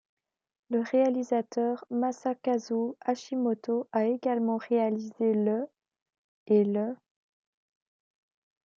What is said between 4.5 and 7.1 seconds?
réalisé le' et le'.